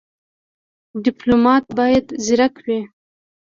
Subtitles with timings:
[1.03, 2.79] ډيپلومات بايد ځيرک وي.